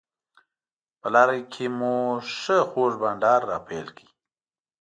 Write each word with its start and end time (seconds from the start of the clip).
په 0.99 1.07
لاره 1.13 1.37
کې 1.53 1.65
مو 1.77 1.95
ښه 2.37 2.57
خوږ 2.69 2.93
بانډار 3.01 3.41
راپیل 3.51 3.87
کړ. 3.97 4.07